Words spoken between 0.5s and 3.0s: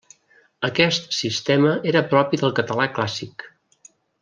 Aquest sistema era propi del català